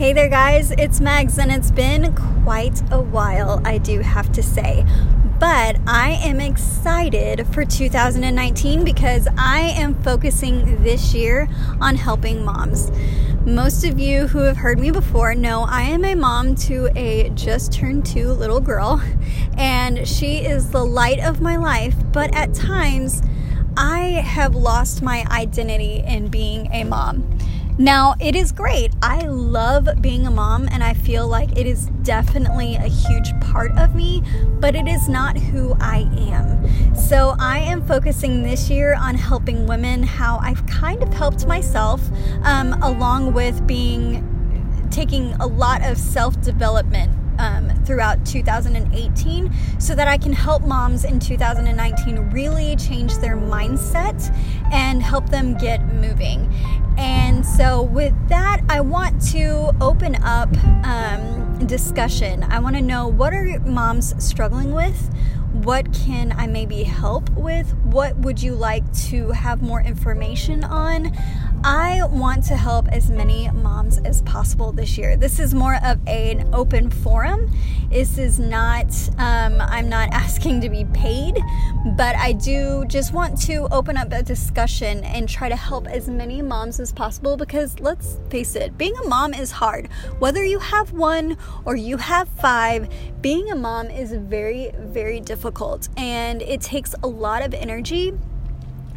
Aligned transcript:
Hey 0.00 0.14
there, 0.14 0.30
guys, 0.30 0.70
it's 0.70 0.98
Megs, 0.98 1.36
and 1.36 1.52
it's 1.52 1.70
been 1.70 2.14
quite 2.42 2.80
a 2.90 2.98
while, 2.98 3.60
I 3.66 3.76
do 3.76 4.00
have 4.00 4.32
to 4.32 4.42
say. 4.42 4.86
But 5.38 5.76
I 5.86 6.18
am 6.22 6.40
excited 6.40 7.46
for 7.48 7.66
2019 7.66 8.82
because 8.82 9.28
I 9.36 9.58
am 9.60 10.02
focusing 10.02 10.82
this 10.82 11.12
year 11.12 11.50
on 11.82 11.96
helping 11.96 12.42
moms. 12.42 12.90
Most 13.44 13.84
of 13.84 14.00
you 14.00 14.26
who 14.26 14.38
have 14.38 14.56
heard 14.56 14.78
me 14.78 14.90
before 14.90 15.34
know 15.34 15.66
I 15.68 15.82
am 15.82 16.06
a 16.06 16.14
mom 16.14 16.54
to 16.54 16.88
a 16.96 17.28
just 17.34 17.70
turned 17.70 18.06
two 18.06 18.32
little 18.32 18.60
girl, 18.60 19.02
and 19.58 20.08
she 20.08 20.38
is 20.38 20.70
the 20.70 20.82
light 20.82 21.20
of 21.20 21.42
my 21.42 21.56
life, 21.56 21.94
but 22.10 22.34
at 22.34 22.54
times 22.54 23.20
I 23.76 24.22
have 24.24 24.54
lost 24.54 25.02
my 25.02 25.26
identity 25.30 26.02
in 26.06 26.28
being 26.28 26.72
a 26.72 26.84
mom. 26.84 27.38
Now, 27.80 28.14
it 28.20 28.36
is 28.36 28.52
great. 28.52 28.92
I 29.00 29.20
love 29.22 29.88
being 30.02 30.26
a 30.26 30.30
mom, 30.30 30.68
and 30.70 30.84
I 30.84 30.92
feel 30.92 31.26
like 31.26 31.56
it 31.56 31.66
is 31.66 31.86
definitely 32.02 32.76
a 32.76 32.82
huge 32.82 33.32
part 33.40 33.72
of 33.78 33.94
me, 33.94 34.22
but 34.60 34.76
it 34.76 34.86
is 34.86 35.08
not 35.08 35.38
who 35.38 35.74
I 35.80 36.06
am. 36.30 36.94
So, 36.94 37.36
I 37.38 37.60
am 37.60 37.82
focusing 37.86 38.42
this 38.42 38.68
year 38.68 38.94
on 38.94 39.14
helping 39.14 39.66
women 39.66 40.02
how 40.02 40.38
I've 40.42 40.66
kind 40.66 41.02
of 41.02 41.10
helped 41.14 41.46
myself, 41.46 42.02
um, 42.42 42.74
along 42.82 43.32
with 43.32 43.66
being 43.66 44.26
taking 44.90 45.32
a 45.40 45.46
lot 45.46 45.82
of 45.82 45.96
self 45.96 46.38
development 46.42 47.14
um, 47.40 47.70
throughout 47.86 48.24
2018 48.26 49.50
so 49.78 49.94
that 49.94 50.06
I 50.06 50.18
can 50.18 50.32
help 50.32 50.62
moms 50.62 51.04
in 51.04 51.18
2019 51.18 52.30
really 52.30 52.76
change 52.76 53.16
their 53.18 53.36
mindset 53.36 54.30
and 54.70 55.02
help 55.02 55.30
them 55.30 55.56
get 55.56 55.82
moving. 55.94 56.52
And 56.98 57.39
so, 57.60 57.82
with 57.82 58.14
that, 58.30 58.62
I 58.70 58.80
want 58.80 59.20
to 59.32 59.70
open 59.82 60.14
up 60.22 60.48
um, 60.82 61.66
discussion. 61.66 62.42
I 62.44 62.58
want 62.58 62.74
to 62.76 62.80
know 62.80 63.06
what 63.06 63.34
are 63.34 63.60
moms 63.66 64.14
struggling 64.16 64.72
with? 64.72 65.14
What 65.52 65.92
can 65.92 66.32
I 66.32 66.46
maybe 66.46 66.84
help 66.84 67.28
with? 67.32 67.74
What 67.84 68.16
would 68.16 68.42
you 68.42 68.54
like 68.54 68.90
to 69.08 69.32
have 69.32 69.60
more 69.60 69.82
information 69.82 70.64
on? 70.64 71.14
I 71.62 72.06
want 72.06 72.44
to 72.44 72.56
help 72.56 72.88
as 72.88 73.10
many 73.10 73.50
moms 73.50 73.98
as 73.98 74.22
possible 74.22 74.72
this 74.72 74.96
year. 74.96 75.14
This 75.18 75.38
is 75.38 75.52
more 75.52 75.78
of 75.84 75.98
an 76.06 76.48
open 76.54 76.88
forum. 76.88 77.52
This 77.90 78.16
is 78.16 78.38
not, 78.38 78.86
um, 79.18 79.60
I'm 79.60 79.86
not 79.90 80.08
asking 80.12 80.62
to 80.62 80.70
be 80.70 80.86
paid, 80.86 81.38
but 81.98 82.16
I 82.16 82.32
do 82.32 82.86
just 82.86 83.12
want 83.12 83.38
to 83.42 83.68
open 83.70 83.98
up 83.98 84.10
a 84.10 84.22
discussion 84.22 85.04
and 85.04 85.28
try 85.28 85.50
to 85.50 85.56
help 85.56 85.86
as 85.86 86.08
many 86.08 86.40
moms 86.40 86.80
as 86.80 86.92
possible 86.92 87.36
because 87.36 87.78
let's 87.78 88.16
face 88.30 88.56
it, 88.56 88.78
being 88.78 88.96
a 88.96 89.06
mom 89.06 89.34
is 89.34 89.50
hard. 89.50 89.88
Whether 90.18 90.42
you 90.42 90.60
have 90.60 90.92
one 90.92 91.36
or 91.66 91.76
you 91.76 91.98
have 91.98 92.26
five, 92.40 92.88
being 93.20 93.50
a 93.50 93.56
mom 93.56 93.88
is 93.90 94.12
very, 94.12 94.70
very 94.78 95.20
difficult 95.20 95.90
and 95.98 96.40
it 96.40 96.62
takes 96.62 96.94
a 97.02 97.06
lot 97.06 97.42
of 97.42 97.52
energy 97.52 98.14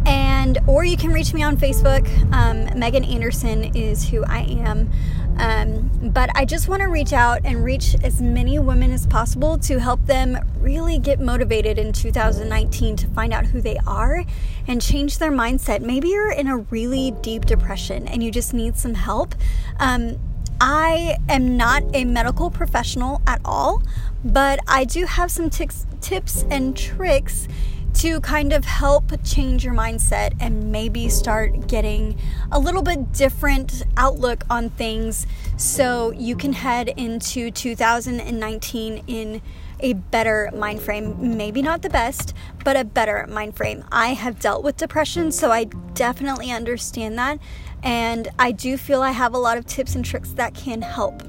And 0.07 0.59
or 0.67 0.85
you 0.85 0.99
can 0.99 1.13
reach 1.13 1.33
me 1.33 1.43
on 1.43 1.57
Facebook. 1.57 2.07
Um, 2.33 2.79
Megan 2.79 3.05
Anderson 3.05 3.75
is 3.75 4.07
who 4.09 4.23
I 4.25 4.41
am. 4.41 4.91
Um, 5.39 5.91
but 6.13 6.31
I 6.35 6.45
just 6.45 6.69
want 6.69 6.83
to 6.83 6.89
reach 6.89 7.13
out 7.13 7.41
and 7.45 7.65
reach 7.65 7.97
as 8.03 8.21
many 8.21 8.59
women 8.59 8.93
as 8.93 9.07
possible 9.07 9.59
to 9.59 9.81
help 9.81 10.05
them 10.07 10.39
really 10.59 10.99
get 10.99 11.21
motivated 11.21 11.79
in 11.79 11.93
2019 11.93 12.97
to 12.97 13.07
find 13.09 13.33
out 13.33 13.47
who 13.47 13.61
they 13.61 13.79
are 13.87 14.25
and 14.69 14.81
change 14.81 15.19
their 15.19 15.33
mindset. 15.33 15.81
Maybe 15.81 16.09
you're 16.09 16.31
in 16.31 16.47
a 16.47 16.59
really 16.59 17.13
deep 17.23 17.47
depression 17.47 18.07
and 18.07 18.23
you 18.23 18.31
just 18.31 18.55
need 18.55 18.77
some 18.77 18.95
help. 18.95 19.35
Um, 19.81 20.19
I 20.61 21.17
am 21.29 21.57
not 21.57 21.83
a 21.95 22.05
medical 22.05 22.49
professional 22.49 23.21
at 23.27 23.41
all, 23.45 23.83
but 24.25 24.59
I 24.67 24.85
do 24.85 25.05
have 25.05 25.31
some 25.31 25.51
tics, 25.51 25.87
tips 26.01 26.45
and 26.51 26.77
tricks 26.77 27.47
to 27.95 28.21
kind 28.21 28.53
of 28.53 28.65
help 28.65 29.13
change 29.23 29.65
your 29.65 29.75
mindset 29.75 30.35
and 30.41 30.73
maybe 30.73 31.09
start 31.09 31.69
getting 31.69 32.19
a 32.51 32.59
little 32.59 32.83
bit 32.83 33.13
different 33.13 33.83
outlook 33.97 34.45
on 34.51 34.71
things. 34.71 35.27
So 35.57 36.11
you 36.13 36.35
can 36.35 36.53
head 36.53 36.89
into 36.89 37.51
2019 37.51 39.05
in 39.07 39.41
a 39.81 39.93
better 39.93 40.51
mind 40.55 40.81
frame. 40.83 41.37
Maybe 41.37 41.63
not 41.63 41.83
the 41.83 41.91
best 41.91 42.35
but 42.65 42.77
a 42.77 42.85
better 42.85 43.27
mind 43.29 43.57
frame. 43.57 43.85
I 43.93 44.15
have 44.15 44.41
dealt 44.41 44.65
with 44.65 44.77
depression 44.77 45.31
so 45.31 45.53
i 45.53 45.65
definitely 45.95 46.51
understand 46.51 47.19
that 47.19 47.39
and 47.83 48.29
I 48.39 48.51
do 48.53 48.79
feel 48.79 49.03
I 49.03 49.11
have 49.11 49.35
a 49.35 49.39
lot 49.39 49.59
of 49.59 49.67
tips 49.67 49.95
and 49.95 50.05
tricks 50.05 50.31
that 50.31 50.55
can 50.55 50.81
help 50.81 51.23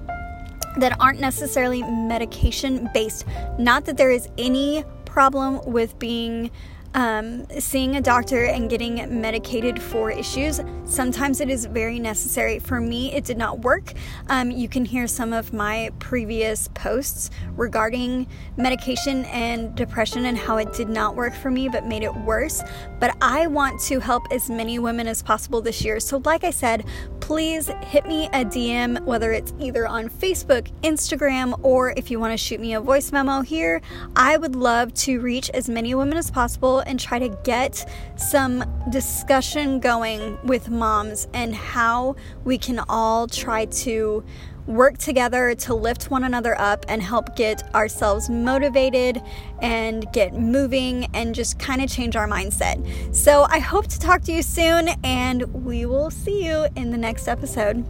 that 0.78 1.00
aren't 1.00 1.19
necessarily 1.19 1.84
medication 1.84 2.90
based. 2.94 3.25
Not 3.58 3.86
that 3.86 3.97
there 3.97 4.12
is 4.12 4.28
any 4.38 4.84
problem 5.06 5.62
with 5.66 5.97
being 6.00 6.52
um, 6.95 7.45
seeing 7.59 7.97
a 7.97 8.01
doctor 8.01 8.45
and 8.45 8.69
getting 8.69 9.22
medicated 9.22 9.81
for 9.81 10.09
issues. 10.09 10.61
Sometimes 10.85 11.41
it 11.41 11.50
is 11.50 11.66
very 11.66 12.00
necessary. 12.00 12.57
For 12.59 12.79
me, 12.79 13.13
it 13.13 13.25
did 13.25 13.38
not 13.38 13.59
work. 13.59 13.94
Um, 14.29 14.50
you 14.50 14.69
can 14.69 14.85
hear 14.85 15.05
some 15.05 15.34
of 15.34 15.53
my 15.53 15.91
previous 16.00 16.69
posts 16.69 17.29
regarding 17.57 18.28
medication 18.55 19.25
and 19.25 19.75
depression 19.75 20.25
and 20.25 20.38
how 20.38 20.57
it 20.57 20.72
did 20.73 20.88
not 20.88 21.16
work 21.16 21.34
for 21.34 21.51
me 21.51 21.67
but 21.67 21.85
made 21.85 22.03
it 22.03 22.16
worse. 22.16 22.63
But 23.00 23.16
I 23.22 23.47
want 23.47 23.81
to 23.81 24.00
help 24.00 24.23
as 24.31 24.50
many 24.50 24.79
women 24.79 25.07
as 25.07 25.22
possible 25.22 25.61
this 25.61 25.84
year. 25.84 26.00
So, 26.00 26.22
like 26.23 26.45
I 26.45 26.51
said, 26.51 26.85
please 27.19 27.67
hit 27.81 28.05
me 28.05 28.28
a 28.28 28.45
DM, 28.45 29.03
whether 29.03 29.34
it's 29.34 29.53
either 29.59 29.85
on 29.85 30.09
Facebook, 30.09 30.72
Instagram, 30.84 31.59
or 31.63 31.94
if 31.97 32.09
you 32.09 32.19
want 32.19 32.31
to 32.31 32.38
shoot 32.38 32.59
me 32.59 32.73
a 32.73 32.79
voice 32.79 33.11
memo 33.11 33.41
here. 33.41 33.81
I 34.16 34.38
would 34.38 34.55
love 34.55 34.94
to 34.94 35.19
reach 35.19 35.50
as 35.50 35.67
many 35.67 35.94
women 35.95 36.17
as 36.17 36.31
possible 36.31 36.84
and 36.85 37.00
try 37.00 37.19
to 37.19 37.29
get 37.44 37.90
some 38.16 38.63
discussion 38.90 39.79
going 39.79 40.38
with 40.44 40.69
moms 40.69 41.28
and 41.34 41.56
how 41.56 42.16
we 42.44 42.57
can 42.57 42.79
all 42.90 43.28
try 43.28 43.66
to 43.66 44.23
work 44.68 44.97
together 44.97 45.53
to 45.53 45.73
lift 45.73 46.09
one 46.09 46.23
another 46.23 46.59
up 46.59 46.85
and 46.88 47.01
help 47.01 47.35
get 47.35 47.73
ourselves 47.75 48.29
motivated 48.29 49.22
and 49.62 50.12
get 50.12 50.34
moving 50.34 51.06
and 51.13 51.35
just 51.35 51.59
kind 51.59 51.84
of 51.84 51.90
change 51.90 52.16
our 52.16 52.28
mindset. 52.28 53.16
So, 53.16 53.46
I 53.50 53.59
hope 53.59 53.88
to 53.88 54.00
talk 54.00 54.23
to 54.23 54.31
you 54.31 54.41
soon, 54.41 54.90
and 55.03 55.44
we 55.66 55.85
will 55.85 56.09
see 56.09 56.46
you 56.46 56.67
in 56.75 56.91
the 56.91 56.97
next 56.97 57.28
episode. 57.28 57.85